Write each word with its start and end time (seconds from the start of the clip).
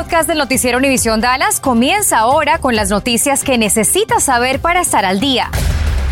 podcast 0.00 0.26
del 0.26 0.38
noticiero 0.38 0.78
Univisión 0.78 1.20
Dallas 1.20 1.60
comienza 1.60 2.20
ahora 2.20 2.56
con 2.56 2.74
las 2.74 2.88
noticias 2.88 3.44
que 3.44 3.58
necesitas 3.58 4.22
saber 4.22 4.58
para 4.58 4.80
estar 4.80 5.04
al 5.04 5.20
día. 5.20 5.50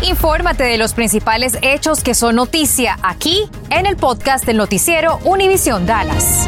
Infórmate 0.07 0.63
de 0.63 0.77
los 0.77 0.93
principales 0.93 1.57
hechos 1.63 2.03
que 2.03 2.13
son 2.13 2.35
noticia 2.35 2.97
aquí 3.01 3.45
en 3.71 3.87
el 3.87 3.95
podcast 3.95 4.45
del 4.45 4.57
noticiero 4.57 5.17
Univisión 5.25 5.87
Dallas. 5.87 6.47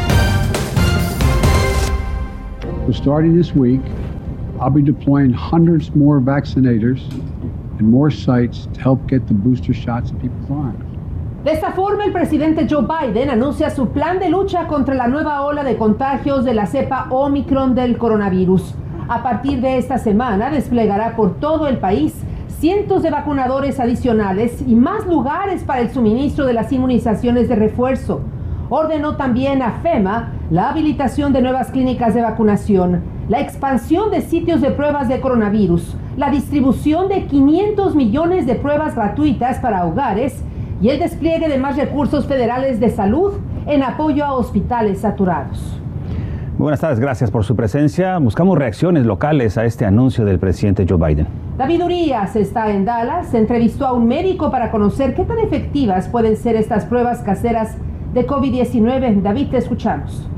Starting 2.92 3.36
this 3.36 3.52
week, 3.56 3.80
I'll 4.60 4.70
be 4.70 4.80
deploying 4.80 5.34
hundreds 5.34 5.92
more 5.96 6.20
vaccinators 6.20 7.02
and 7.80 7.90
more 7.90 8.12
sites 8.12 8.68
to 8.72 8.80
help 8.80 9.00
get 9.08 9.26
the 9.26 9.34
booster 9.34 9.74
shots 9.74 10.12
people's 10.12 10.48
arms. 10.48 10.91
De 11.44 11.50
esta 11.50 11.72
forma, 11.72 12.04
el 12.04 12.12
presidente 12.12 12.68
Joe 12.70 12.86
Biden 12.86 13.28
anuncia 13.28 13.70
su 13.70 13.88
plan 13.88 14.20
de 14.20 14.28
lucha 14.28 14.68
contra 14.68 14.94
la 14.94 15.08
nueva 15.08 15.42
ola 15.42 15.64
de 15.64 15.76
contagios 15.76 16.44
de 16.44 16.54
la 16.54 16.66
cepa 16.66 17.08
Omicron 17.10 17.74
del 17.74 17.98
coronavirus. 17.98 18.76
A 19.08 19.24
partir 19.24 19.60
de 19.60 19.76
esta 19.76 19.98
semana, 19.98 20.50
desplegará 20.50 21.16
por 21.16 21.40
todo 21.40 21.66
el 21.66 21.78
país 21.78 22.14
cientos 22.46 23.02
de 23.02 23.10
vacunadores 23.10 23.80
adicionales 23.80 24.62
y 24.64 24.76
más 24.76 25.04
lugares 25.04 25.64
para 25.64 25.80
el 25.80 25.90
suministro 25.90 26.46
de 26.46 26.52
las 26.52 26.70
inmunizaciones 26.70 27.48
de 27.48 27.56
refuerzo. 27.56 28.20
Ordenó 28.70 29.16
también 29.16 29.62
a 29.62 29.72
FEMA 29.82 30.34
la 30.48 30.70
habilitación 30.70 31.32
de 31.32 31.42
nuevas 31.42 31.72
clínicas 31.72 32.14
de 32.14 32.22
vacunación, 32.22 33.02
la 33.28 33.40
expansión 33.40 34.12
de 34.12 34.20
sitios 34.20 34.60
de 34.60 34.70
pruebas 34.70 35.08
de 35.08 35.20
coronavirus, 35.20 35.96
la 36.16 36.30
distribución 36.30 37.08
de 37.08 37.26
500 37.26 37.96
millones 37.96 38.46
de 38.46 38.54
pruebas 38.54 38.94
gratuitas 38.94 39.58
para 39.58 39.84
hogares 39.84 40.44
y 40.80 40.88
el 40.88 40.98
despliegue 40.98 41.48
de 41.48 41.58
más 41.58 41.76
recursos 41.76 42.26
federales 42.26 42.80
de 42.80 42.90
salud 42.90 43.34
en 43.66 43.82
apoyo 43.82 44.24
a 44.24 44.32
hospitales 44.32 45.00
saturados. 45.00 45.80
buenas 46.58 46.80
tardes, 46.80 47.00
gracias 47.00 47.30
por 47.30 47.44
su 47.44 47.56
presencia. 47.56 48.18
Buscamos 48.18 48.56
reacciones 48.58 49.04
locales 49.04 49.58
a 49.58 49.64
este 49.64 49.84
anuncio 49.84 50.24
del 50.24 50.38
presidente 50.38 50.86
Joe 50.88 50.98
Biden. 50.98 51.26
David 51.58 51.84
Urias 51.84 52.34
está 52.36 52.70
en 52.70 52.84
Dallas, 52.84 53.34
entrevistó 53.34 53.86
a 53.86 53.92
un 53.92 54.06
médico 54.06 54.50
para 54.50 54.70
conocer 54.70 55.14
qué 55.14 55.24
tan 55.24 55.38
efectivas 55.38 56.08
pueden 56.08 56.36
ser 56.36 56.56
estas 56.56 56.86
pruebas 56.86 57.20
caseras 57.22 57.76
de 58.14 58.26
COVID-19. 58.26 59.22
David, 59.22 59.48
te 59.50 59.58
escuchamos. 59.58 60.28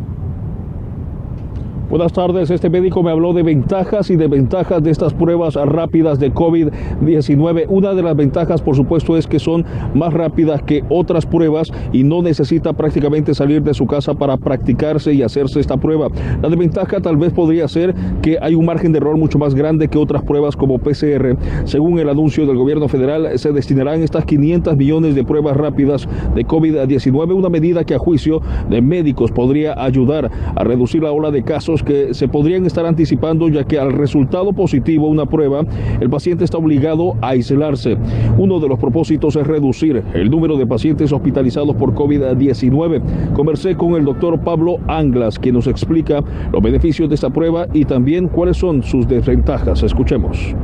Buenas 1.95 2.13
tardes, 2.13 2.51
este 2.51 2.71
médico 2.71 3.05
me 3.05 3.13
habló 3.13 3.33
de 3.33 3.45
ventajas 3.45 4.11
y 4.11 4.17
desventajas 4.17 4.83
de 4.83 4.91
estas 4.91 5.15
pruebas 5.15 5.55
rápidas 5.55 6.19
de 6.19 6.35
COVID-19. 6.35 7.67
Una 7.69 7.95
de 7.95 8.03
las 8.03 8.17
ventajas, 8.17 8.61
por 8.63 8.75
supuesto, 8.75 9.17
es 9.17 9.29
que 9.29 9.39
son 9.39 9.65
más 9.95 10.13
rápidas 10.13 10.61
que 10.65 10.83
otras 10.89 11.25
pruebas 11.25 11.71
y 11.93 12.03
no 12.03 12.21
necesita 12.21 12.73
prácticamente 12.73 13.33
salir 13.33 13.63
de 13.63 13.75
su 13.75 13.87
casa 13.87 14.13
para 14.13 14.37
practicarse 14.37 15.15
y 15.15 15.23
hacerse 15.23 15.61
esta 15.61 15.77
prueba. 15.77 16.09
La 16.43 16.49
desventaja 16.49 16.99
tal 17.01 17.17
vez 17.17 17.33
podría 17.33 17.69
ser 17.69 17.95
que 18.23 18.39
hay 18.43 18.57
un 18.57 18.67
margen 18.67 18.91
de 18.91 18.99
error 18.99 19.17
mucho 19.17 19.39
más 19.39 19.55
grande 19.55 19.87
que 19.87 19.97
otras 19.97 20.25
pruebas 20.25 20.57
como 20.57 20.81
PCR. 20.81 21.37
Según 21.65 22.01
el 22.01 22.09
anuncio 22.09 22.45
del 22.45 22.57
gobierno 22.57 22.89
federal, 22.89 23.39
se 23.39 23.53
destinarán 23.53 24.03
estas 24.03 24.25
500 24.25 24.77
millones 24.77 25.15
de 25.15 25.23
pruebas 25.23 25.57
rápidas 25.57 26.09
de 26.35 26.45
COVID-19, 26.45 27.37
una 27.37 27.51
medida 27.51 27.85
que 27.85 27.95
a 27.95 28.01
juicio 28.01 28.43
de 28.69 28.83
médicos 28.83 29.31
podría 29.31 29.81
ayudar 29.81 30.29
a 30.57 30.65
reducir 30.65 31.01
la 31.01 31.13
ola 31.13 31.31
de 31.31 31.45
casos 31.45 31.84
que 31.85 32.15
se 32.15 32.29
podrían 32.29 32.67
estar 32.67 32.87
anticipando 32.87 33.49
ya 33.49 33.65
que 33.65 33.79
al 33.79 33.93
resultado 33.93 34.53
positivo 34.53 35.09
una 35.09 35.27
prueba, 35.27 35.63
el 36.01 36.11
paciente 36.11 36.45
está 36.45 36.59
obligado 36.59 37.15
a 37.21 37.31
aislarse. 37.31 37.97
Uno 38.39 38.61
de 38.61 38.69
los 38.69 38.79
propósitos 38.79 39.37
es 39.37 39.47
reducir 39.47 40.03
el 40.15 40.31
número 40.31 40.57
de 40.57 40.67
pacientes 40.67 41.13
hospitalizados 41.13 41.77
por 41.77 41.95
COVID-19. 41.95 43.33
Conversé 43.35 43.77
con 43.77 43.95
el 43.95 44.05
doctor 44.05 44.41
Pablo 44.41 44.77
Anglas, 44.89 45.39
quien 45.39 45.55
nos 45.55 45.67
explica 45.67 46.23
los 46.53 46.63
beneficios 46.63 47.09
de 47.09 47.15
esta 47.15 47.31
prueba 47.31 47.67
y 47.73 47.85
también 47.85 48.29
cuáles 48.29 48.57
son 48.57 48.83
sus 48.83 49.07
desventajas. 49.07 49.83
Escuchemos. 49.83 50.55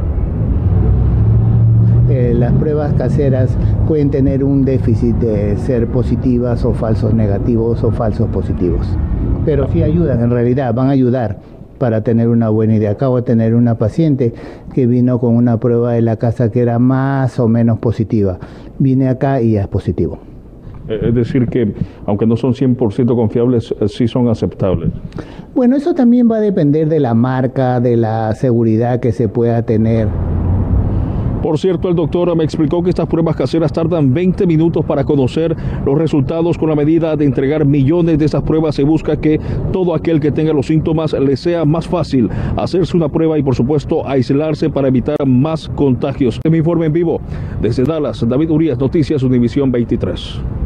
Eh, 2.09 2.35
las 2.37 2.53
pruebas 2.55 2.93
caseras 2.95 3.57
pueden 3.87 4.11
tener 4.11 4.43
un 4.43 4.65
déficit 4.65 5.15
de 5.17 5.57
ser 5.57 5.87
positivas 5.87 6.65
o 6.65 6.75
falsos 6.75 7.15
negativos 7.15 7.85
o 7.85 7.93
falsos 7.93 8.29
positivos 8.31 8.97
pero 9.45 9.69
sí 9.73 9.83
ayudan, 9.83 10.23
en 10.23 10.31
realidad 10.31 10.75
van 10.75 10.89
a 10.89 10.91
ayudar 10.91 11.39
para 11.79 12.03
tener 12.03 12.29
una 12.29 12.51
buena 12.51 12.77
idea. 12.77 12.91
Acabo 12.91 13.17
de 13.17 13.23
tener 13.23 13.55
una 13.55 13.77
paciente 13.77 14.35
que 14.75 14.87
vino 14.87 15.19
con 15.19 15.35
una 15.35 15.59
prueba 15.59 15.95
de 15.95 16.03
la 16.03 16.17
casa 16.17 16.53
que 16.53 16.61
era 16.61 16.79
más 16.79 17.41
o 17.41 17.49
menos 17.49 17.79
positiva. 17.79 18.39
Vine 18.79 19.09
acá 19.09 19.41
y 19.41 19.53
ya 19.53 19.63
es 19.63 19.69
positivo. 19.69 20.19
Eh, 20.89 21.09
es 21.09 21.15
decir, 21.15 21.47
que 21.49 21.73
aunque 22.05 22.27
no 22.27 22.37
son 22.37 22.53
100% 22.53 23.15
confiables, 23.15 23.75
eh, 23.81 23.89
sí 23.89 24.09
son 24.09 24.29
aceptables. 24.29 24.91
Bueno, 25.55 25.77
eso 25.77 25.95
también 25.95 26.31
va 26.31 26.37
a 26.37 26.41
depender 26.41 26.89
de 26.89 27.01
la 27.01 27.15
marca, 27.15 27.81
de 27.81 27.97
la 27.97 28.35
seguridad 28.35 29.01
que 29.01 29.13
se 29.13 29.29
pueda 29.29 29.63
tener. 29.63 30.09
Por 31.43 31.59
cierto, 31.59 31.89
el 31.89 31.97
doctor 31.97 32.37
me 32.37 32.45
explicó 32.45 32.83
que 32.83 32.91
estas 32.91 33.07
pruebas 33.07 33.35
caseras 33.35 33.73
tardan 33.73 34.13
20 34.13 34.47
minutos 34.47 34.85
para 34.85 35.05
conocer 35.05 35.57
los 35.87 35.97
resultados 35.97 36.59
con 36.59 36.69
la 36.69 36.77
medida 36.77 37.17
de 37.17 37.25
entregar 37.25 37.65
millones 37.65 38.19
de 38.19 38.27
estas 38.27 38.43
pruebas. 38.43 38.75
Se 38.75 38.83
busca 38.83 39.17
que 39.17 39.41
todo 39.73 39.95
aquel 39.95 40.21
que 40.21 40.31
tenga 40.31 40.53
los 40.53 40.67
síntomas 40.67 41.15
le 41.15 41.37
sea 41.37 41.65
más 41.65 41.89
fácil 41.89 42.29
hacerse 42.57 42.97
una 42.97 43.09
prueba 43.09 43.39
y 43.39 43.43
por 43.43 43.55
supuesto 43.55 44.07
aislarse 44.07 44.69
para 44.69 44.89
evitar 44.89 45.17
más 45.27 45.69
contagios. 45.69 46.37
Este 46.37 46.51
me 46.51 46.59
informe 46.59 46.87
en 46.87 46.93
vivo 46.93 47.21
desde 47.63 47.85
Dallas, 47.85 48.23
David 48.29 48.51
Urias, 48.51 48.79
Noticias 48.79 49.23
Univisión 49.23 49.73
23. 49.73 50.60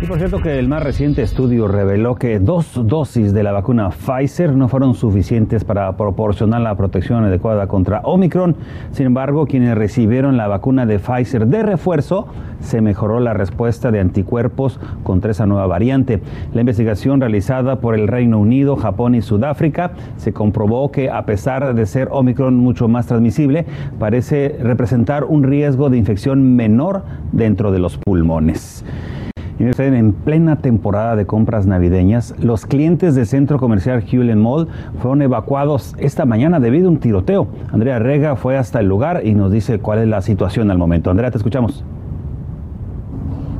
Y 0.00 0.06
por 0.06 0.18
cierto 0.18 0.40
que 0.40 0.60
el 0.60 0.68
más 0.68 0.84
reciente 0.84 1.22
estudio 1.22 1.66
reveló 1.66 2.14
que 2.14 2.38
dos 2.38 2.80
dosis 2.86 3.32
de 3.34 3.42
la 3.42 3.50
vacuna 3.50 3.90
Pfizer 3.90 4.54
no 4.54 4.68
fueron 4.68 4.94
suficientes 4.94 5.64
para 5.64 5.96
proporcionar 5.96 6.60
la 6.60 6.76
protección 6.76 7.24
adecuada 7.24 7.66
contra 7.66 8.02
Omicron. 8.04 8.54
Sin 8.92 9.06
embargo, 9.06 9.46
quienes 9.46 9.76
recibieron 9.76 10.36
la 10.36 10.46
vacuna 10.46 10.86
de 10.86 11.00
Pfizer 11.00 11.48
de 11.48 11.64
refuerzo, 11.64 12.28
se 12.60 12.80
mejoró 12.80 13.18
la 13.18 13.34
respuesta 13.34 13.90
de 13.90 13.98
anticuerpos 13.98 14.78
contra 15.02 15.32
esa 15.32 15.46
nueva 15.46 15.66
variante. 15.66 16.20
La 16.54 16.60
investigación 16.60 17.20
realizada 17.20 17.80
por 17.80 17.96
el 17.96 18.06
Reino 18.06 18.38
Unido, 18.38 18.76
Japón 18.76 19.16
y 19.16 19.20
Sudáfrica 19.20 19.90
se 20.16 20.32
comprobó 20.32 20.92
que 20.92 21.10
a 21.10 21.26
pesar 21.26 21.74
de 21.74 21.86
ser 21.86 22.08
Omicron 22.12 22.54
mucho 22.54 22.86
más 22.86 23.06
transmisible, 23.06 23.66
parece 23.98 24.60
representar 24.62 25.24
un 25.24 25.42
riesgo 25.42 25.90
de 25.90 25.98
infección 25.98 26.54
menor 26.54 27.02
dentro 27.32 27.72
de 27.72 27.80
los 27.80 27.98
pulmones. 27.98 28.84
En 29.60 30.12
plena 30.12 30.56
temporada 30.56 31.16
de 31.16 31.26
compras 31.26 31.66
navideñas, 31.66 32.32
los 32.38 32.64
clientes 32.64 33.16
del 33.16 33.26
centro 33.26 33.58
comercial 33.58 34.04
Hewlett 34.08 34.36
Mall 34.36 34.68
fueron 35.00 35.20
evacuados 35.20 35.96
esta 35.98 36.24
mañana 36.24 36.60
debido 36.60 36.86
a 36.88 36.92
un 36.92 36.98
tiroteo. 36.98 37.48
Andrea 37.72 37.98
Rega 37.98 38.36
fue 38.36 38.56
hasta 38.56 38.78
el 38.78 38.86
lugar 38.86 39.22
y 39.26 39.34
nos 39.34 39.50
dice 39.50 39.80
cuál 39.80 39.98
es 39.98 40.06
la 40.06 40.22
situación 40.22 40.70
al 40.70 40.78
momento. 40.78 41.10
Andrea, 41.10 41.32
te 41.32 41.38
escuchamos. 41.38 41.84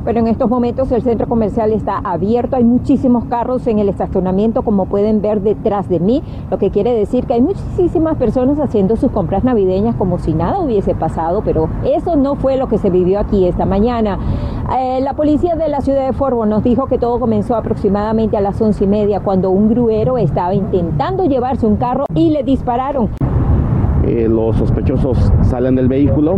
Pero 0.05 0.19
en 0.19 0.27
estos 0.27 0.49
momentos 0.49 0.91
el 0.91 1.01
centro 1.01 1.27
comercial 1.27 1.71
está 1.71 1.97
abierto, 1.97 2.55
hay 2.55 2.63
muchísimos 2.63 3.25
carros 3.25 3.67
en 3.67 3.79
el 3.79 3.89
estacionamiento 3.89 4.61
como 4.61 4.85
pueden 4.85 5.21
ver 5.21 5.41
detrás 5.41 5.89
de 5.89 5.99
mí, 5.99 6.23
lo 6.49 6.57
que 6.57 6.71
quiere 6.71 6.93
decir 6.93 7.25
que 7.25 7.33
hay 7.33 7.41
muchísimas 7.41 8.17
personas 8.17 8.59
haciendo 8.59 8.95
sus 8.95 9.11
compras 9.11 9.43
navideñas 9.43 9.95
como 9.95 10.19
si 10.19 10.33
nada 10.33 10.59
hubiese 10.59 10.95
pasado, 10.95 11.41
pero 11.43 11.69
eso 11.83 12.15
no 12.15 12.35
fue 12.35 12.57
lo 12.57 12.67
que 12.67 12.77
se 12.77 12.89
vivió 12.89 13.19
aquí 13.19 13.45
esta 13.45 13.65
mañana. 13.65 14.17
Eh, 14.77 15.01
la 15.01 15.13
policía 15.13 15.55
de 15.55 15.67
la 15.67 15.81
ciudad 15.81 16.05
de 16.05 16.13
Forbo 16.13 16.45
nos 16.45 16.63
dijo 16.63 16.85
que 16.85 16.97
todo 16.97 17.19
comenzó 17.19 17.55
aproximadamente 17.55 18.37
a 18.37 18.41
las 18.41 18.61
once 18.61 18.83
y 18.83 18.87
media 18.87 19.19
cuando 19.19 19.49
un 19.49 19.69
gruero 19.69 20.17
estaba 20.17 20.53
intentando 20.53 21.25
llevarse 21.25 21.65
un 21.65 21.77
carro 21.77 22.05
y 22.13 22.29
le 22.29 22.43
dispararon. 22.43 23.09
Eh, 24.07 24.27
los 24.29 24.55
sospechosos 24.55 25.31
salen 25.43 25.75
del 25.75 25.87
vehículo, 25.87 26.37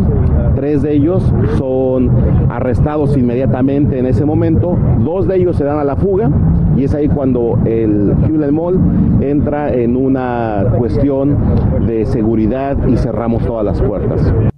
tres 0.55 0.81
de 0.81 0.93
ellos 0.93 1.23
son 1.57 2.09
arrestados 2.49 3.15
inmediatamente 3.15 3.99
en 3.99 4.05
ese 4.05 4.25
momento, 4.25 4.77
dos 4.99 5.27
de 5.27 5.37
ellos 5.37 5.55
se 5.55 5.63
dan 5.63 5.77
a 5.77 5.83
la 5.83 5.95
fuga 5.95 6.29
y 6.75 6.83
es 6.83 6.93
ahí 6.93 7.07
cuando 7.07 7.59
el 7.65 8.13
Hewlett 8.25 8.51
Mall 8.51 8.79
entra 9.21 9.73
en 9.73 9.95
una 9.95 10.65
cuestión 10.77 11.37
de 11.85 12.05
seguridad 12.05 12.77
y 12.87 12.97
cerramos 12.97 13.45
todas 13.45 13.65
las 13.65 13.81
puertas. 13.81 14.50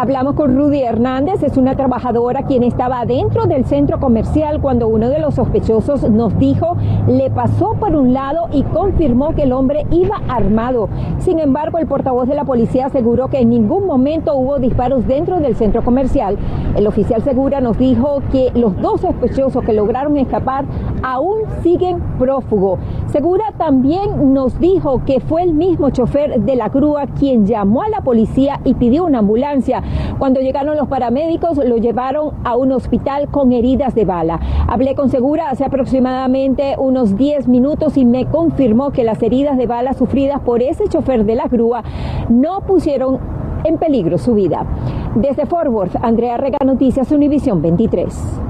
Hablamos 0.00 0.36
con 0.36 0.56
Rudy 0.56 0.84
Hernández, 0.84 1.42
es 1.42 1.56
una 1.56 1.74
trabajadora 1.74 2.44
quien 2.44 2.62
estaba 2.62 3.04
dentro 3.04 3.46
del 3.46 3.64
centro 3.64 3.98
comercial 3.98 4.60
cuando 4.60 4.86
uno 4.86 5.08
de 5.08 5.18
los 5.18 5.34
sospechosos 5.34 6.08
nos 6.08 6.38
dijo 6.38 6.76
le 7.08 7.30
pasó 7.30 7.74
por 7.74 7.96
un 7.96 8.12
lado 8.12 8.48
y 8.52 8.62
confirmó 8.62 9.34
que 9.34 9.42
el 9.42 9.52
hombre 9.52 9.86
iba 9.90 10.22
armado. 10.28 10.88
Sin 11.18 11.40
embargo, 11.40 11.78
el 11.78 11.88
portavoz 11.88 12.28
de 12.28 12.36
la 12.36 12.44
policía 12.44 12.86
aseguró 12.86 13.26
que 13.26 13.40
en 13.40 13.50
ningún 13.50 13.86
momento 13.86 14.36
hubo 14.36 14.60
disparos 14.60 15.04
dentro 15.08 15.40
del 15.40 15.56
centro 15.56 15.82
comercial. 15.82 16.38
El 16.76 16.86
oficial 16.86 17.24
segura 17.24 17.60
nos 17.60 17.76
dijo 17.76 18.22
que 18.30 18.52
los 18.54 18.80
dos 18.80 19.00
sospechosos 19.00 19.64
que 19.64 19.72
lograron 19.72 20.16
escapar 20.16 20.64
aún 21.02 21.42
siguen 21.62 22.00
prófugos. 22.18 22.78
Segura 23.12 23.44
también 23.56 24.32
nos 24.34 24.58
dijo 24.60 25.02
que 25.04 25.20
fue 25.20 25.42
el 25.42 25.54
mismo 25.54 25.90
chofer 25.90 26.40
de 26.40 26.56
la 26.56 26.68
grúa 26.68 27.06
quien 27.06 27.46
llamó 27.46 27.82
a 27.82 27.88
la 27.88 28.00
policía 28.00 28.60
y 28.64 28.74
pidió 28.74 29.04
una 29.04 29.20
ambulancia. 29.20 29.82
Cuando 30.18 30.40
llegaron 30.40 30.76
los 30.76 30.88
paramédicos 30.88 31.58
lo 31.58 31.76
llevaron 31.76 32.34
a 32.44 32.56
un 32.56 32.72
hospital 32.72 33.28
con 33.28 33.52
heridas 33.52 33.94
de 33.94 34.04
bala. 34.04 34.40
Hablé 34.66 34.94
con 34.94 35.10
Segura 35.10 35.50
hace 35.50 35.64
aproximadamente 35.64 36.74
unos 36.78 37.16
10 37.16 37.48
minutos 37.48 37.96
y 37.96 38.04
me 38.04 38.26
confirmó 38.26 38.90
que 38.90 39.04
las 39.04 39.22
heridas 39.22 39.56
de 39.56 39.66
bala 39.66 39.92
sufridas 39.92 40.40
por 40.40 40.62
ese 40.62 40.88
chofer 40.88 41.24
de 41.24 41.34
la 41.34 41.48
grúa 41.48 41.82
no 42.28 42.60
pusieron 42.62 43.18
en 43.64 43.78
peligro 43.78 44.18
su 44.18 44.34
vida. 44.34 44.66
Desde 45.14 45.46
Fort 45.46 45.68
Worth, 45.68 45.96
Andrea 46.02 46.36
Rega 46.36 46.58
Noticias, 46.64 47.10
Univisión 47.10 47.60
23. 47.62 48.47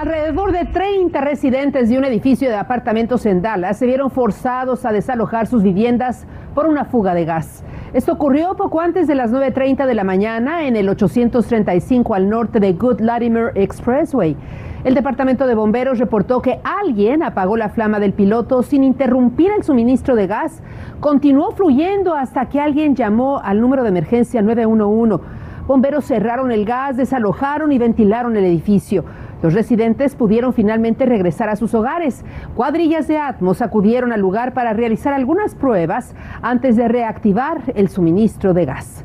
Alrededor 0.00 0.52
de 0.52 0.64
30 0.64 1.20
residentes 1.20 1.90
de 1.90 1.98
un 1.98 2.06
edificio 2.06 2.48
de 2.48 2.56
apartamentos 2.56 3.26
en 3.26 3.42
Dallas 3.42 3.76
se 3.76 3.84
vieron 3.84 4.10
forzados 4.10 4.86
a 4.86 4.92
desalojar 4.92 5.46
sus 5.46 5.62
viviendas 5.62 6.26
por 6.54 6.66
una 6.66 6.86
fuga 6.86 7.12
de 7.12 7.26
gas. 7.26 7.62
Esto 7.92 8.14
ocurrió 8.14 8.56
poco 8.56 8.80
antes 8.80 9.06
de 9.06 9.14
las 9.14 9.30
9.30 9.30 9.84
de 9.84 9.94
la 9.94 10.02
mañana 10.02 10.66
en 10.66 10.76
el 10.76 10.88
835 10.88 12.14
al 12.14 12.30
norte 12.30 12.60
de 12.60 12.72
Good 12.72 13.00
Latimer 13.00 13.52
Expressway. 13.54 14.38
El 14.84 14.94
departamento 14.94 15.46
de 15.46 15.54
bomberos 15.54 15.98
reportó 15.98 16.40
que 16.40 16.60
alguien 16.64 17.22
apagó 17.22 17.58
la 17.58 17.68
flama 17.68 18.00
del 18.00 18.14
piloto 18.14 18.62
sin 18.62 18.84
interrumpir 18.84 19.50
el 19.54 19.64
suministro 19.64 20.14
de 20.14 20.26
gas. 20.26 20.62
Continuó 21.00 21.52
fluyendo 21.52 22.14
hasta 22.14 22.48
que 22.48 22.58
alguien 22.58 22.96
llamó 22.96 23.38
al 23.44 23.60
número 23.60 23.82
de 23.82 23.90
emergencia 23.90 24.40
911. 24.40 25.22
Bomberos 25.66 26.06
cerraron 26.06 26.50
el 26.52 26.64
gas, 26.64 26.96
desalojaron 26.96 27.70
y 27.70 27.76
ventilaron 27.78 28.34
el 28.34 28.46
edificio. 28.46 29.04
Los 29.42 29.54
residentes 29.54 30.14
pudieron 30.14 30.52
finalmente 30.52 31.06
regresar 31.06 31.48
a 31.48 31.56
sus 31.56 31.74
hogares. 31.74 32.24
Cuadrillas 32.54 33.08
de 33.08 33.18
Atmos 33.18 33.62
acudieron 33.62 34.12
al 34.12 34.20
lugar 34.20 34.52
para 34.52 34.72
realizar 34.72 35.14
algunas 35.14 35.54
pruebas 35.54 36.14
antes 36.42 36.76
de 36.76 36.88
reactivar 36.88 37.62
el 37.74 37.88
suministro 37.88 38.52
de 38.52 38.66
gas. 38.66 39.04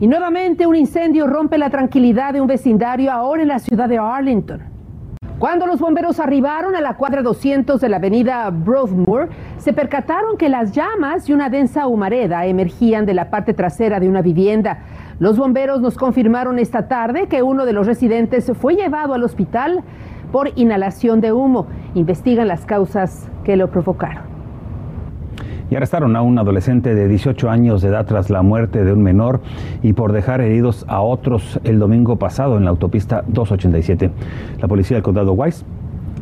Y 0.00 0.06
nuevamente 0.06 0.66
un 0.66 0.76
incendio 0.76 1.26
rompe 1.26 1.58
la 1.58 1.70
tranquilidad 1.70 2.32
de 2.32 2.40
un 2.40 2.46
vecindario 2.46 3.12
ahora 3.12 3.42
en 3.42 3.48
la 3.48 3.58
ciudad 3.58 3.88
de 3.88 3.98
Arlington. 3.98 4.74
Cuando 5.38 5.66
los 5.66 5.80
bomberos 5.80 6.20
arribaron 6.20 6.76
a 6.76 6.80
la 6.80 6.94
cuadra 6.94 7.20
200 7.20 7.80
de 7.80 7.88
la 7.88 7.96
avenida 7.96 8.48
Broadmoor, 8.50 9.28
se 9.58 9.72
percataron 9.72 10.38
que 10.38 10.48
las 10.48 10.72
llamas 10.72 11.28
y 11.28 11.32
una 11.32 11.50
densa 11.50 11.86
humareda 11.86 12.46
emergían 12.46 13.04
de 13.04 13.14
la 13.14 13.30
parte 13.30 13.52
trasera 13.52 14.00
de 14.00 14.08
una 14.08 14.22
vivienda. 14.22 14.78
Los 15.20 15.38
bomberos 15.38 15.80
nos 15.80 15.96
confirmaron 15.96 16.58
esta 16.58 16.88
tarde 16.88 17.28
que 17.28 17.42
uno 17.42 17.66
de 17.66 17.72
los 17.72 17.86
residentes 17.86 18.50
fue 18.60 18.74
llevado 18.74 19.14
al 19.14 19.22
hospital 19.22 19.82
por 20.32 20.50
inhalación 20.56 21.20
de 21.20 21.32
humo. 21.32 21.66
Investigan 21.94 22.48
las 22.48 22.66
causas 22.66 23.30
que 23.44 23.56
lo 23.56 23.70
provocaron. 23.70 24.24
Y 25.70 25.76
arrestaron 25.76 26.16
a 26.16 26.22
un 26.22 26.38
adolescente 26.38 26.94
de 26.94 27.08
18 27.08 27.48
años 27.48 27.80
de 27.80 27.88
edad 27.88 28.06
tras 28.06 28.28
la 28.28 28.42
muerte 28.42 28.84
de 28.84 28.92
un 28.92 29.02
menor 29.02 29.40
y 29.82 29.92
por 29.92 30.12
dejar 30.12 30.40
heridos 30.40 30.84
a 30.88 31.00
otros 31.00 31.60
el 31.64 31.78
domingo 31.78 32.16
pasado 32.16 32.56
en 32.56 32.64
la 32.64 32.70
autopista 32.70 33.22
287. 33.28 34.10
La 34.60 34.68
policía 34.68 34.96
del 34.96 35.04
condado 35.04 35.32
Wise 35.32 35.64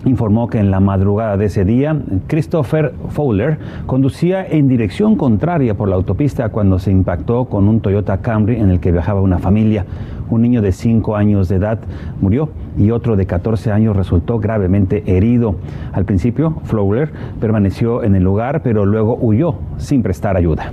informó 0.04 0.49
que 0.49 0.58
en 0.58 0.70
la 0.70 0.81
madrugada 0.81 1.37
de 1.37 1.46
ese 1.46 1.64
día, 1.64 1.96
Christopher 2.26 2.93
Fowler 3.08 3.58
conducía 3.87 4.46
en 4.46 4.69
dirección 4.69 5.16
contraria 5.16 5.75
por 5.75 5.88
la 5.88 5.96
autopista 5.96 6.49
cuando 6.49 6.78
se 6.78 6.90
impactó 6.90 7.46
con 7.46 7.69
un 7.69 7.81
Toyota 7.81 8.19
Camry 8.19 8.56
en 8.56 8.70
el 8.70 8.81
que 8.81 8.93
viajaba 8.93 9.20
una 9.20 9.38
familia. 9.38 9.87
Un 10.31 10.43
niño 10.43 10.62
de 10.62 10.72
5 10.72 11.14
años 11.14 11.49
de 11.49 11.56
edad 11.56 11.78
murió 12.20 12.49
y 12.78 12.90
otro 12.90 13.16
de 13.16 13.26
14 13.26 13.70
años 13.70 13.96
resultó 13.96 14.38
gravemente 14.38 15.02
herido. 15.06 15.56
Al 15.93 16.04
principio, 16.04 16.54
Fowler 16.64 17.10
permaneció 17.40 18.02
en 18.02 18.14
el 18.14 18.22
lugar, 18.22 18.62
pero 18.62 18.87
luego 18.87 19.19
huyó 19.20 19.56
sin 19.76 20.02
prestar 20.02 20.37
ayuda. 20.37 20.72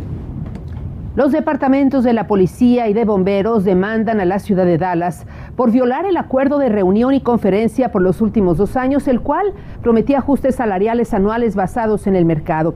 Los 1.19 1.33
departamentos 1.33 2.05
de 2.05 2.13
la 2.13 2.27
policía 2.27 2.87
y 2.87 2.93
de 2.93 3.03
bomberos 3.03 3.65
demandan 3.65 4.21
a 4.21 4.25
la 4.25 4.39
ciudad 4.39 4.63
de 4.63 4.77
Dallas 4.77 5.25
por 5.57 5.69
violar 5.69 6.05
el 6.05 6.15
acuerdo 6.15 6.59
de 6.59 6.69
reunión 6.69 7.13
y 7.13 7.19
conferencia 7.19 7.91
por 7.91 8.01
los 8.01 8.21
últimos 8.21 8.57
dos 8.57 8.77
años, 8.77 9.05
el 9.05 9.19
cual 9.19 9.51
prometía 9.81 10.19
ajustes 10.19 10.55
salariales 10.55 11.13
anuales 11.13 11.57
basados 11.57 12.07
en 12.07 12.15
el 12.15 12.23
mercado. 12.23 12.73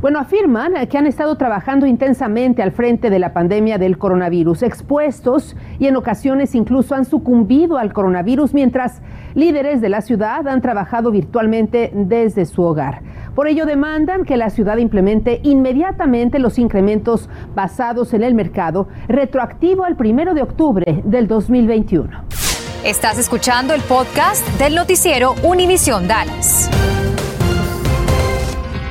Bueno, 0.00 0.18
afirman 0.18 0.72
que 0.88 0.98
han 0.98 1.06
estado 1.06 1.36
trabajando 1.36 1.86
intensamente 1.86 2.64
al 2.64 2.72
frente 2.72 3.10
de 3.10 3.20
la 3.20 3.32
pandemia 3.32 3.78
del 3.78 3.96
coronavirus, 3.96 4.64
expuestos 4.64 5.56
y 5.78 5.86
en 5.86 5.94
ocasiones 5.94 6.56
incluso 6.56 6.96
han 6.96 7.04
sucumbido 7.04 7.78
al 7.78 7.92
coronavirus, 7.92 8.54
mientras 8.54 9.02
líderes 9.36 9.80
de 9.80 9.88
la 9.88 10.00
ciudad 10.00 10.48
han 10.48 10.62
trabajado 10.62 11.12
virtualmente 11.12 11.92
desde 11.94 12.44
su 12.44 12.62
hogar. 12.64 13.02
Por 13.34 13.48
ello 13.48 13.66
demandan 13.66 14.24
que 14.24 14.36
la 14.36 14.50
ciudad 14.50 14.76
implemente 14.76 15.40
inmediatamente 15.42 16.38
los 16.38 16.58
incrementos 16.58 17.28
basados 17.54 18.14
en 18.14 18.22
el 18.22 18.34
mercado, 18.34 18.88
retroactivo 19.08 19.84
al 19.84 19.96
primero 19.96 20.34
de 20.34 20.42
octubre 20.42 21.02
del 21.04 21.26
2021. 21.26 22.24
Estás 22.84 23.18
escuchando 23.18 23.74
el 23.74 23.80
podcast 23.82 24.46
del 24.58 24.74
noticiero 24.74 25.34
Univisión 25.42 26.06
Dallas. 26.06 26.70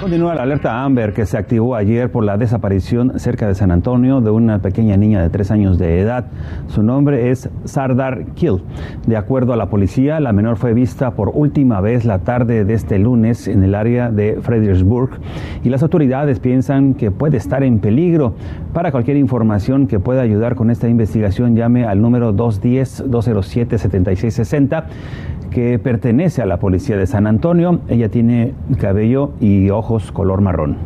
Continúa 0.03 0.35
la 0.35 0.43
alerta 0.43 0.83
Amber 0.83 1.13
que 1.13 1.25
se 1.25 1.37
activó 1.37 1.75
ayer 1.75 2.11
por 2.11 2.25
la 2.25 2.35
desaparición 2.35 3.17
cerca 3.21 3.47
de 3.47 3.55
San 3.55 3.71
Antonio 3.71 4.19
de 4.19 4.31
una 4.31 4.59
pequeña 4.59 4.97
niña 4.97 5.21
de 5.21 5.29
tres 5.29 5.49
años 5.49 5.77
de 5.77 6.01
edad. 6.01 6.25
Su 6.67 6.83
nombre 6.83 7.31
es 7.31 7.49
Sardar 7.63 8.25
Kill. 8.33 8.61
De 9.07 9.15
acuerdo 9.15 9.53
a 9.53 9.55
la 9.55 9.69
policía, 9.69 10.19
la 10.19 10.33
menor 10.33 10.57
fue 10.57 10.73
vista 10.73 11.11
por 11.11 11.31
última 11.33 11.79
vez 11.79 12.03
la 12.03 12.19
tarde 12.19 12.65
de 12.65 12.73
este 12.73 12.99
lunes 12.99 13.47
en 13.47 13.63
el 13.63 13.75
área 13.75 14.11
de 14.11 14.39
Fredericksburg 14.41 15.11
y 15.63 15.69
las 15.69 15.83
autoridades 15.83 16.41
piensan 16.41 16.95
que 16.95 17.09
puede 17.09 17.37
estar 17.37 17.63
en 17.63 17.79
peligro. 17.79 18.35
Para 18.73 18.91
cualquier 18.91 19.15
información 19.15 19.87
que 19.87 20.01
pueda 20.01 20.21
ayudar 20.21 20.55
con 20.55 20.69
esta 20.69 20.89
investigación, 20.89 21.55
llame 21.55 21.85
al 21.85 22.01
número 22.01 22.33
210-207-7660 22.33 24.83
que 25.53 25.79
pertenece 25.79 26.41
a 26.41 26.45
la 26.45 26.57
policía 26.57 26.97
de 26.97 27.05
San 27.05 27.27
Antonio. 27.27 27.79
Ella 27.87 28.09
tiene 28.09 28.53
cabello 28.79 29.31
y 29.39 29.69
ojos 29.69 30.11
color 30.11 30.41
marrón. 30.41 30.77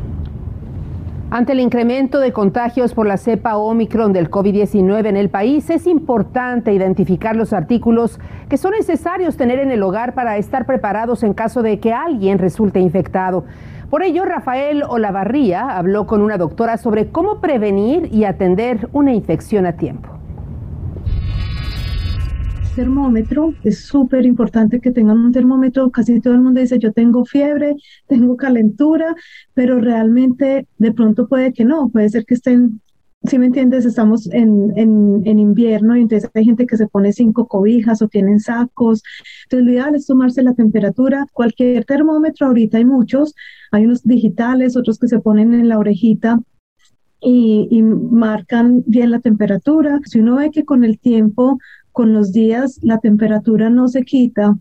Ante 1.29 1.51
el 1.51 1.59
incremento 1.59 2.19
de 2.19 2.31
contagios 2.31 2.93
por 2.93 3.05
la 3.05 3.17
cepa 3.17 3.57
Omicron 3.57 4.13
del 4.13 4.29
COVID-19 4.29 5.07
en 5.07 5.17
el 5.17 5.29
país, 5.29 5.69
es 5.69 5.85
importante 5.87 6.71
identificar 6.71 7.35
los 7.35 7.51
artículos 7.51 8.19
que 8.47 8.57
son 8.57 8.71
necesarios 8.71 9.35
tener 9.35 9.59
en 9.59 9.71
el 9.71 9.83
hogar 9.83 10.13
para 10.13 10.37
estar 10.37 10.65
preparados 10.65 11.23
en 11.23 11.33
caso 11.33 11.63
de 11.63 11.79
que 11.79 11.91
alguien 11.91 12.37
resulte 12.37 12.79
infectado. 12.79 13.43
Por 13.89 14.03
ello, 14.03 14.23
Rafael 14.23 14.83
Olavarría 14.83 15.77
habló 15.77 16.07
con 16.07 16.21
una 16.21 16.37
doctora 16.37 16.77
sobre 16.77 17.07
cómo 17.09 17.41
prevenir 17.41 18.09
y 18.13 18.23
atender 18.23 18.89
una 18.93 19.13
infección 19.13 19.65
a 19.65 19.73
tiempo 19.73 20.16
termómetro, 22.77 23.55
es 23.63 23.85
súper 23.85 24.23
importante 24.25 24.79
que 24.79 24.91
tengan 24.91 25.17
un 25.17 25.31
termómetro, 25.31 25.89
casi 25.89 26.21
todo 26.21 26.35
el 26.35 26.41
mundo 26.41 26.61
dice 26.61 26.77
yo 26.77 26.93
tengo 26.93 27.25
fiebre, 27.25 27.75
tengo 28.07 28.37
calentura, 28.37 29.15
pero 29.55 29.81
realmente 29.81 30.67
de 30.77 30.93
pronto 30.93 31.27
puede 31.27 31.53
que 31.53 31.65
no, 31.65 31.89
puede 31.89 32.07
ser 32.09 32.23
que 32.23 32.35
estén, 32.35 32.79
si 33.23 33.39
me 33.39 33.47
entiendes, 33.47 33.83
estamos 33.83 34.29
en, 34.31 34.71
en, 34.75 35.23
en, 35.25 35.39
invierno 35.39 35.97
y 35.97 36.01
entonces 36.01 36.29
hay 36.35 36.45
gente 36.45 36.67
que 36.67 36.77
se 36.77 36.87
pone 36.87 37.11
cinco 37.13 37.47
cobijas 37.47 38.03
o 38.03 38.07
tienen 38.07 38.39
sacos, 38.39 39.01
entonces 39.45 39.65
lo 39.65 39.71
ideal 39.71 39.95
es 39.95 40.05
tomarse 40.05 40.43
la 40.43 40.53
temperatura, 40.53 41.25
cualquier 41.33 41.83
termómetro, 41.83 42.45
ahorita 42.45 42.77
hay 42.77 42.85
muchos, 42.85 43.33
hay 43.71 43.85
unos 43.85 44.03
digitales, 44.03 44.77
otros 44.77 44.99
que 44.99 45.07
se 45.07 45.19
ponen 45.19 45.55
en 45.55 45.67
la 45.67 45.79
orejita 45.79 46.39
y, 47.19 47.67
y, 47.71 47.81
marcan 47.81 48.83
bien 48.85 49.09
la 49.09 49.19
temperatura. 49.19 49.99
Si 50.05 50.19
uno 50.19 50.35
ve 50.35 50.51
que 50.51 50.65
con 50.65 50.83
el 50.83 50.99
tiempo 50.99 51.57
con 51.97 52.13
los 52.13 52.31
días 52.31 52.79
la 52.83 52.99
temperatura 52.99 53.71
no 53.71 53.87
se 53.87 54.03
quita 54.03 54.55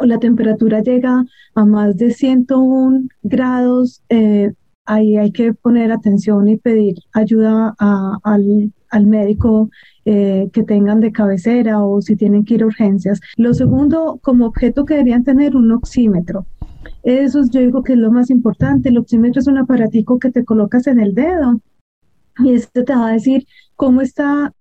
o 0.00 0.06
la 0.06 0.18
temperatura 0.18 0.80
llega 0.80 1.22
a 1.54 1.64
más 1.66 1.98
de 1.98 2.12
101 2.12 3.08
grados, 3.22 4.02
eh, 4.08 4.52
ahí 4.86 5.18
hay 5.18 5.32
que 5.32 5.52
poner 5.52 5.92
atención 5.92 6.48
y 6.48 6.56
pedir 6.56 6.94
ayuda 7.12 7.74
al, 7.78 8.72
al, 8.88 9.06
médico 9.06 9.68
eh, 10.06 10.48
que 10.50 10.62
tengan 10.62 11.00
de 11.00 11.12
cabecera 11.12 11.84
o 11.84 12.00
si 12.00 12.16
tienen 12.16 12.46
que 12.46 12.54
ir 12.54 12.62
a 12.62 12.66
urgencias. 12.68 13.20
Lo 13.36 13.52
segundo, 13.52 14.18
como 14.22 14.46
objeto 14.46 14.86
que 14.86 14.94
deberían 14.94 15.24
tener 15.24 15.56
un 15.56 15.70
oxímetro. 15.72 16.46
Eso 17.02 17.42
yo 17.50 17.60
digo 17.60 17.82
que 17.82 17.92
es 17.92 17.98
lo 17.98 18.10
más 18.10 18.30
importante. 18.30 18.88
El 18.88 18.96
oxímetro 18.96 19.40
es 19.40 19.46
un 19.46 19.58
aparatico 19.58 20.18
que 20.18 20.30
te 20.30 20.46
colocas 20.46 20.86
en 20.86 21.00
el 21.00 21.14
dedo 21.14 21.60
y 22.38 22.54
este 22.54 22.82
te 22.82 22.94
va 22.94 23.08
a 23.08 23.12
decir 23.12 23.46
cómo 23.74 24.00
está 24.00 24.54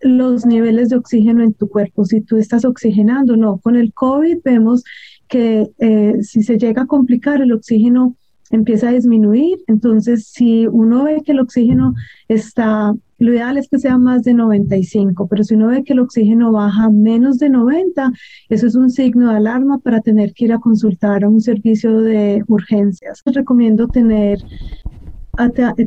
los 0.00 0.44
niveles 0.46 0.90
de 0.90 0.96
oxígeno 0.96 1.42
en 1.42 1.54
tu 1.54 1.68
cuerpo, 1.68 2.04
si 2.04 2.20
tú 2.20 2.36
estás 2.36 2.64
oxigenando, 2.64 3.36
no. 3.36 3.58
Con 3.58 3.76
el 3.76 3.92
COVID 3.92 4.38
vemos 4.44 4.84
que 5.28 5.68
eh, 5.78 6.16
si 6.22 6.42
se 6.42 6.58
llega 6.58 6.82
a 6.82 6.86
complicar, 6.86 7.40
el 7.40 7.52
oxígeno 7.52 8.16
empieza 8.50 8.88
a 8.88 8.92
disminuir. 8.92 9.58
Entonces, 9.66 10.28
si 10.28 10.66
uno 10.66 11.04
ve 11.04 11.22
que 11.24 11.32
el 11.32 11.40
oxígeno 11.40 11.94
está 12.28 12.94
Lo 13.18 13.32
ideal 13.32 13.56
es 13.56 13.68
que 13.68 13.78
sea 13.78 13.96
más 13.96 14.24
de 14.24 14.34
95, 14.34 15.26
pero 15.26 15.42
si 15.42 15.54
uno 15.54 15.68
ve 15.68 15.84
que 15.84 15.94
el 15.94 16.00
oxígeno 16.00 16.52
baja 16.52 16.90
menos 16.90 17.38
de 17.38 17.48
90, 17.48 18.12
eso 18.50 18.66
es 18.66 18.74
un 18.74 18.90
signo 18.90 19.30
de 19.30 19.36
alarma 19.36 19.78
para 19.78 20.02
tener 20.02 20.34
que 20.34 20.44
ir 20.44 20.52
a 20.52 20.58
consultar 20.58 21.24
a 21.24 21.28
un 21.28 21.40
servicio 21.40 22.00
de 22.02 22.44
urgencias. 22.46 23.22
Recomiendo 23.24 23.88
tener 23.88 24.38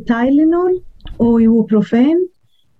Tylenol 0.06 0.82
o 1.18 1.38
ibuprofen. 1.38 2.18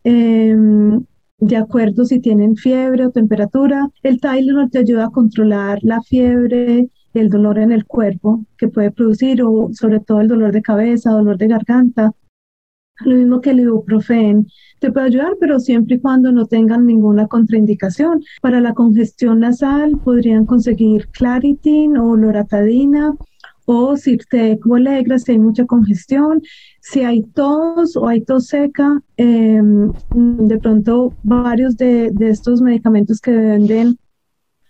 Em, 0.02 1.04
de 1.40 1.56
acuerdo 1.56 2.04
si 2.04 2.20
tienen 2.20 2.56
fiebre 2.56 3.06
o 3.06 3.10
temperatura. 3.10 3.88
El 4.02 4.20
Tylenol 4.20 4.70
te 4.70 4.78
ayuda 4.78 5.06
a 5.06 5.10
controlar 5.10 5.78
la 5.82 6.00
fiebre, 6.02 6.88
el 7.14 7.28
dolor 7.28 7.58
en 7.58 7.72
el 7.72 7.86
cuerpo 7.86 8.44
que 8.56 8.68
puede 8.68 8.90
producir 8.90 9.42
o 9.42 9.70
sobre 9.72 10.00
todo 10.00 10.20
el 10.20 10.28
dolor 10.28 10.52
de 10.52 10.62
cabeza, 10.62 11.10
dolor 11.10 11.38
de 11.38 11.48
garganta. 11.48 12.12
Lo 13.04 13.16
mismo 13.16 13.40
que 13.40 13.50
el 13.50 13.60
ibuprofen 13.60 14.46
te 14.78 14.92
puede 14.92 15.06
ayudar, 15.06 15.32
pero 15.40 15.58
siempre 15.58 15.96
y 15.96 16.00
cuando 16.00 16.32
no 16.32 16.44
tengan 16.46 16.84
ninguna 16.86 17.26
contraindicación. 17.26 18.22
Para 18.42 18.60
la 18.60 18.74
congestión 18.74 19.40
nasal 19.40 19.98
podrían 20.04 20.44
conseguir 20.44 21.08
Claritin 21.08 21.96
o 21.96 22.14
loratadina 22.16 23.14
o 23.72 23.96
Sirtec 23.96 24.66
o 24.66 24.74
Alegra 24.74 25.16
si 25.20 25.30
hay 25.32 25.38
mucha 25.38 25.64
congestión. 25.64 26.42
Si 26.80 27.02
hay 27.02 27.22
tos 27.22 27.96
o 27.96 28.08
hay 28.08 28.20
tos 28.22 28.48
seca, 28.48 29.00
em, 29.16 29.92
de 30.50 30.58
pronto 30.58 31.14
varios 31.22 31.76
de, 31.76 32.12
estos 32.20 32.60
medicamentos 32.60 33.20
que 33.20 33.30
venden 33.30 33.96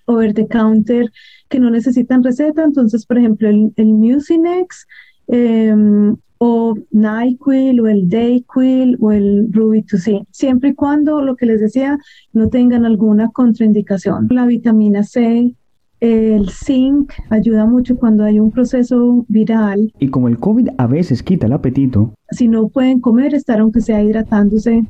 over 0.05 0.35
the 0.35 0.47
counter 0.47 1.11
que 1.49 1.59
no 1.59 1.71
necesitan 1.71 2.23
receta, 2.23 2.63
entonces 2.63 3.07
por 3.07 3.17
ejemplo 3.17 3.49
el, 3.49 3.73
el 3.77 3.87
Mucinex 3.87 4.87
em, 5.29 6.17
o 6.37 6.75
NyQuil 6.91 7.81
o 7.81 7.87
el 7.87 8.09
Dayquil 8.09 8.99
o 9.01 9.13
el 9.13 9.51
2C, 9.51 10.27
siempre 10.31 10.71
y 10.71 10.75
cuando 10.75 11.23
lo 11.23 11.37
que 11.37 11.47
les 11.47 11.61
decía 11.61 11.99
no 12.35 12.49
tengan 12.49 12.85
alguna 12.85 13.31
contraindicación. 13.31 14.29
La 14.31 14.45
vitamina 14.45 15.05
C, 15.05 15.55
el 16.01 16.49
zinc 16.51 17.13
ayuda 17.29 17.67
mucho 17.67 17.97
cuando 17.97 18.25
hay 18.25 18.41
un 18.41 18.51
proceso 18.51 19.25
viral. 19.29 19.93
Y 19.99 20.09
como 20.09 20.29
el 20.29 20.39
COVID 20.39 20.71
a 20.79 20.87
veces 20.87 21.23
quita 21.23 21.47
el 21.47 21.53
apetito. 21.53 22.13
Si 22.31 22.49
no 22.49 22.69
pueden 22.69 23.01
comer, 23.01 23.35
estar 23.35 23.61
aunque 23.61 23.81
sea 23.81 24.03
hidratándose 24.03 24.85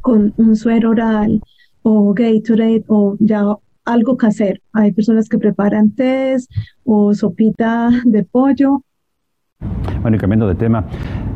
con 0.00 0.34
un 0.36 0.56
suero 0.56 0.90
oral 0.90 1.40
o 1.82 2.12
Gatorade 2.14 2.84
o 2.88 3.16
ya 3.20 3.44
algo 3.84 4.16
casero. 4.16 4.60
Hay 4.72 4.92
personas 4.92 5.28
que 5.28 5.38
preparan 5.38 5.90
test 5.94 6.50
o 6.84 7.14
sopita 7.14 7.90
de 8.04 8.24
pollo 8.24 8.82
bueno, 10.08 10.16
y 10.16 10.20
cambiando 10.20 10.48
de 10.48 10.54
tema, 10.54 10.84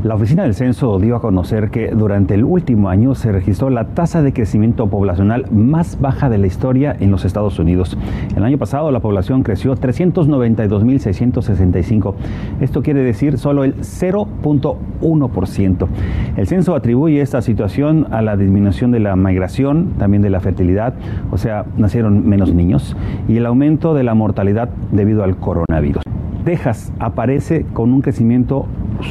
la 0.03 0.15
Oficina 0.15 0.45
del 0.45 0.55
Censo 0.55 0.99
dio 0.99 1.17
a 1.17 1.21
conocer 1.21 1.71
que 1.71 1.91
durante 1.91 2.33
el 2.33 2.45
último 2.45 2.89
año 2.89 3.15
se 3.15 3.31
registró 3.31 3.69
la 3.69 3.89
tasa 3.89 4.23
de 4.23 4.33
crecimiento 4.33 4.89
poblacional 4.89 5.45
más 5.51 6.01
baja 6.01 6.31
de 6.31 6.39
la 6.39 6.47
historia 6.47 6.97
en 6.99 7.11
los 7.11 7.27
Estados 7.27 7.59
Unidos. 7.59 7.99
El 8.35 8.45
año 8.45 8.57
pasado 8.57 8.91
la 8.91 9.01
población 9.01 9.43
creció 9.43 9.75
392.665. 9.75 12.15
Esto 12.63 12.83
quiere 12.83 13.03
decir 13.03 13.37
solo 13.37 13.65
el 13.65 13.77
0.1%. 13.77 15.89
El 16.37 16.47
censo 16.47 16.75
atribuye 16.75 17.21
esta 17.21 17.43
situación 17.43 18.07
a 18.11 18.23
la 18.23 18.39
disminución 18.39 18.91
de 18.91 19.01
la 19.01 19.17
migración, 19.17 19.97
también 19.99 20.23
de 20.23 20.31
la 20.31 20.41
fertilidad, 20.41 20.95
o 21.31 21.37
sea, 21.37 21.67
nacieron 21.77 22.27
menos 22.27 22.55
niños, 22.55 22.97
y 23.29 23.37
el 23.37 23.45
aumento 23.45 23.93
de 23.93 24.05
la 24.05 24.15
mortalidad 24.15 24.71
debido 24.93 25.25
al 25.25 25.37
coronavirus. 25.37 26.12
Texas 26.45 26.93
aparece 26.99 27.65
con 27.73 27.93
un 27.93 28.01
crecimiento 28.01 28.67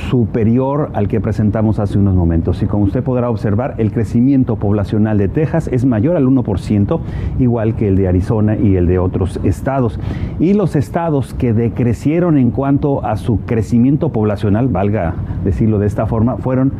superior 0.09 0.89
al 0.93 1.07
que 1.07 1.21
presentamos 1.21 1.79
hace 1.79 1.97
unos 1.97 2.15
momentos. 2.15 2.61
Y 2.61 2.65
como 2.65 2.83
usted 2.83 3.03
podrá 3.03 3.29
observar, 3.29 3.75
el 3.77 3.91
crecimiento 3.91 4.55
poblacional 4.57 5.17
de 5.17 5.27
Texas 5.27 5.69
es 5.71 5.85
mayor 5.85 6.15
al 6.17 6.25
1%, 6.25 6.99
igual 7.39 7.75
que 7.75 7.87
el 7.87 7.95
de 7.95 8.07
Arizona 8.07 8.57
y 8.57 8.75
el 8.75 8.87
de 8.87 8.99
otros 8.99 9.39
estados. 9.43 9.99
Y 10.39 10.53
los 10.53 10.75
estados 10.75 11.33
que 11.33 11.53
decrecieron 11.53 12.37
en 12.37 12.51
cuanto 12.51 13.05
a 13.05 13.17
su 13.17 13.39
crecimiento 13.41 14.09
poblacional, 14.09 14.67
valga 14.67 15.15
decirlo 15.43 15.79
de 15.79 15.87
esta 15.87 16.05
forma, 16.05 16.37
fueron 16.37 16.71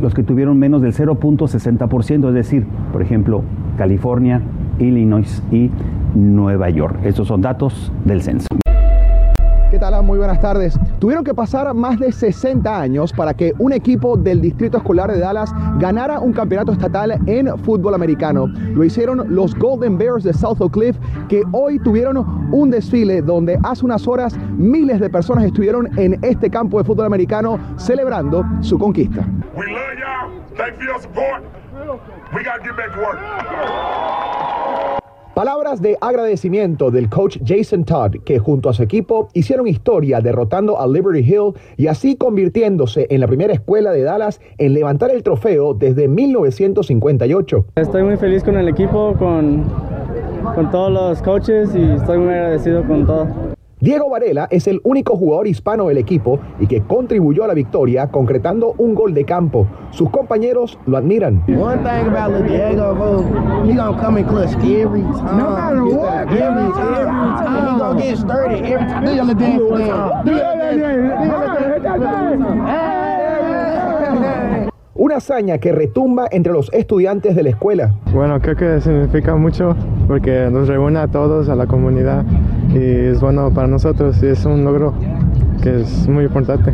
los 0.00 0.14
que 0.14 0.22
tuvieron 0.22 0.58
menos 0.58 0.82
del 0.82 0.92
0.60%, 0.92 2.28
es 2.28 2.34
decir, 2.34 2.66
por 2.92 3.02
ejemplo, 3.02 3.42
California, 3.78 4.42
Illinois 4.78 5.42
y 5.50 5.70
Nueva 6.14 6.70
York. 6.70 6.98
Estos 7.04 7.28
son 7.28 7.40
datos 7.40 7.92
del 8.04 8.22
censo. 8.22 8.48
Muy 10.04 10.18
buenas 10.18 10.38
tardes. 10.38 10.78
Tuvieron 10.98 11.24
que 11.24 11.32
pasar 11.32 11.72
más 11.72 11.98
de 11.98 12.12
60 12.12 12.78
años 12.78 13.10
para 13.10 13.32
que 13.32 13.54
un 13.58 13.72
equipo 13.72 14.18
del 14.18 14.42
Distrito 14.42 14.76
Escolar 14.76 15.10
de 15.10 15.18
Dallas 15.18 15.50
ganara 15.78 16.20
un 16.20 16.34
campeonato 16.34 16.72
estatal 16.72 17.18
en 17.26 17.58
fútbol 17.60 17.94
americano. 17.94 18.46
Lo 18.46 18.84
hicieron 18.84 19.34
los 19.34 19.54
Golden 19.54 19.96
Bears 19.96 20.22
de 20.22 20.34
South 20.34 20.60
Oak 20.60 20.74
Cliff, 20.74 20.98
que 21.30 21.42
hoy 21.52 21.78
tuvieron 21.78 22.18
un 22.52 22.70
desfile 22.70 23.22
donde 23.22 23.58
hace 23.62 23.82
unas 23.86 24.06
horas 24.06 24.36
miles 24.58 25.00
de 25.00 25.08
personas 25.08 25.44
estuvieron 25.44 25.88
en 25.98 26.22
este 26.22 26.50
campo 26.50 26.76
de 26.76 26.84
fútbol 26.84 27.06
americano 27.06 27.58
celebrando 27.78 28.44
su 28.60 28.78
conquista. 28.78 29.26
Palabras 35.34 35.82
de 35.82 35.98
agradecimiento 36.00 36.92
del 36.92 37.10
coach 37.10 37.38
Jason 37.44 37.84
Todd, 37.84 38.18
que 38.24 38.38
junto 38.38 38.68
a 38.68 38.72
su 38.72 38.84
equipo 38.84 39.28
hicieron 39.34 39.66
historia 39.66 40.20
derrotando 40.20 40.80
a 40.80 40.86
Liberty 40.86 41.28
Hill 41.28 41.54
y 41.76 41.88
así 41.88 42.14
convirtiéndose 42.14 43.08
en 43.10 43.20
la 43.20 43.26
primera 43.26 43.52
escuela 43.52 43.90
de 43.90 44.02
Dallas 44.02 44.40
en 44.58 44.74
levantar 44.74 45.10
el 45.10 45.24
trofeo 45.24 45.74
desde 45.74 46.06
1958. 46.06 47.66
Estoy 47.74 48.04
muy 48.04 48.16
feliz 48.16 48.44
con 48.44 48.56
el 48.56 48.68
equipo, 48.68 49.14
con, 49.18 49.64
con 50.54 50.70
todos 50.70 50.92
los 50.92 51.20
coaches 51.20 51.74
y 51.74 51.82
estoy 51.82 52.18
muy 52.18 52.32
agradecido 52.32 52.84
con 52.84 53.04
todo. 53.04 53.26
Diego 53.84 54.08
Varela 54.08 54.48
es 54.50 54.66
el 54.66 54.80
único 54.82 55.14
jugador 55.14 55.46
hispano 55.46 55.88
del 55.88 55.98
equipo 55.98 56.40
y 56.58 56.66
que 56.66 56.80
contribuyó 56.80 57.44
a 57.44 57.48
la 57.48 57.52
victoria 57.52 58.06
concretando 58.06 58.74
un 58.78 58.94
gol 58.94 59.12
de 59.12 59.26
campo. 59.26 59.66
Sus 59.90 60.08
compañeros 60.08 60.78
lo 60.86 60.96
admiran. 60.96 61.44
One 61.48 61.76
thing 61.82 62.08
about 62.08 62.46
Diego, 62.46 63.26
he 63.66 63.74
gonna 63.74 64.02
come 64.02 64.20
in 64.20 64.26
clutch 64.26 64.54
every 64.64 65.02
time. 65.02 65.36
No 65.36 65.50
matter 65.50 65.82
what. 65.82 66.32
Every, 66.32 66.40
every 66.40 66.72
time. 66.72 67.74
He 67.74 67.78
gonna 67.78 68.00
get 68.00 68.16
sturdy 68.16 68.72
every 68.72 68.86
time. 68.86 69.04
Do 69.04 69.12
your 69.14 69.26
dance 69.36 69.54
Una 74.96 75.16
hazaña 75.16 75.58
que 75.58 75.72
retumba 75.72 76.26
entre 76.30 76.52
los 76.52 76.72
estudiantes 76.72 77.36
de 77.36 77.42
la 77.42 77.50
escuela. 77.50 77.94
Bueno, 78.14 78.40
creo 78.40 78.56
que 78.56 78.80
significa 78.80 79.34
mucho 79.34 79.76
porque 80.06 80.48
nos 80.50 80.68
reúne 80.68 81.00
a 81.00 81.08
todos, 81.08 81.48
a 81.48 81.56
la 81.56 81.66
comunidad 81.66 82.24
y 82.74 83.06
es 83.08 83.20
bueno 83.20 83.52
para 83.54 83.68
nosotros 83.68 84.20
y 84.22 84.26
es 84.26 84.44
un 84.44 84.64
logro 84.64 84.92
que 85.62 85.80
es 85.80 86.08
muy 86.08 86.24
importante. 86.24 86.72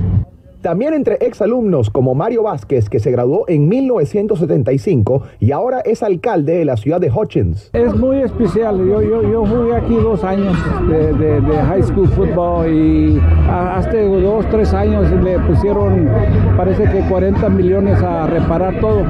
También 0.62 0.92
entre 0.92 1.14
exalumnos 1.22 1.88
como 1.88 2.14
Mario 2.14 2.42
Vázquez, 2.42 2.90
que 2.90 2.98
se 3.00 3.10
graduó 3.10 3.44
en 3.48 3.66
1975 3.66 5.22
y 5.40 5.52
ahora 5.52 5.80
es 5.80 6.02
alcalde 6.02 6.52
de 6.58 6.64
la 6.66 6.76
ciudad 6.76 7.00
de 7.00 7.10
Hutchins. 7.10 7.70
Es 7.72 7.96
muy 7.96 8.18
especial. 8.18 8.76
Yo, 8.76 9.00
yo, 9.00 9.22
yo 9.22 9.46
jugué 9.46 9.74
aquí 9.74 9.94
dos 9.94 10.22
años 10.22 10.54
de, 10.86 11.14
de, 11.14 11.40
de 11.40 11.56
high 11.62 11.82
school 11.82 12.08
football 12.08 12.70
y 12.70 13.18
hasta 13.48 14.02
dos, 14.02 14.44
tres 14.50 14.74
años 14.74 15.10
le 15.22 15.38
pusieron, 15.38 16.10
parece 16.58 16.84
que 16.84 17.08
40 17.08 17.48
millones 17.48 18.02
a 18.02 18.26
reparar 18.26 18.80
todo. 18.80 19.02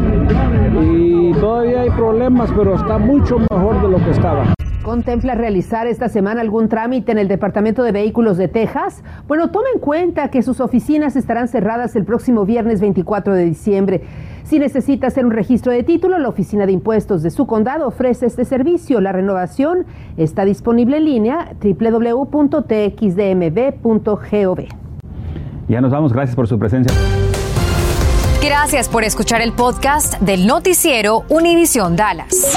Y 0.80 1.32
todavía 1.32 1.80
hay 1.80 1.90
problemas, 1.90 2.48
pero 2.56 2.76
está 2.76 2.96
mucho 2.96 3.38
mejor 3.50 3.82
de 3.82 3.88
lo 3.88 4.04
que 4.04 4.10
estaba. 4.10 4.54
¿Contempla 4.82 5.34
realizar 5.34 5.86
esta 5.86 6.08
semana 6.08 6.40
algún 6.40 6.70
trámite 6.70 7.12
en 7.12 7.18
el 7.18 7.28
Departamento 7.28 7.82
de 7.82 7.92
Vehículos 7.92 8.38
de 8.38 8.48
Texas? 8.48 9.02
Bueno, 9.28 9.50
tome 9.50 9.66
en 9.74 9.80
cuenta 9.80 10.28
que 10.30 10.42
sus 10.42 10.58
oficinas 10.58 11.16
estarán 11.16 11.48
cerradas 11.48 11.96
el 11.96 12.04
próximo 12.04 12.46
viernes 12.46 12.80
24 12.80 13.34
de 13.34 13.44
diciembre. 13.44 14.00
Si 14.44 14.58
necesita 14.58 15.08
hacer 15.08 15.26
un 15.26 15.32
registro 15.32 15.70
de 15.70 15.82
título, 15.82 16.18
la 16.18 16.30
Oficina 16.30 16.64
de 16.64 16.72
Impuestos 16.72 17.22
de 17.22 17.30
su 17.30 17.46
condado 17.46 17.86
ofrece 17.86 18.24
este 18.24 18.46
servicio. 18.46 19.02
La 19.02 19.12
renovación 19.12 19.84
está 20.16 20.46
disponible 20.46 20.96
en 20.96 21.04
línea 21.04 21.52
www.txdmv.gov. 21.62 22.60
Ya 25.68 25.80
nos 25.82 25.92
vamos, 25.92 26.12
gracias 26.12 26.34
por 26.34 26.48
su 26.48 26.58
presencia. 26.58 26.96
Gracias 28.42 28.88
por 28.88 29.04
escuchar 29.04 29.42
el 29.42 29.52
podcast 29.52 30.18
del 30.20 30.46
noticiero 30.46 31.24
Univisión 31.28 31.96
Dallas. 31.96 32.56